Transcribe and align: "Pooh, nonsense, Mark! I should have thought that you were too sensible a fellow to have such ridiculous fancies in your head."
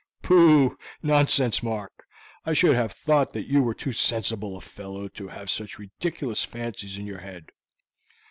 "Pooh, 0.23 0.79
nonsense, 1.03 1.61
Mark! 1.61 2.05
I 2.43 2.53
should 2.53 2.75
have 2.75 2.91
thought 2.91 3.33
that 3.33 3.45
you 3.47 3.61
were 3.61 3.75
too 3.75 3.91
sensible 3.91 4.57
a 4.57 4.61
fellow 4.61 5.07
to 5.09 5.27
have 5.27 5.51
such 5.51 5.77
ridiculous 5.77 6.43
fancies 6.43 6.97
in 6.97 7.05
your 7.05 7.19
head." 7.19 7.51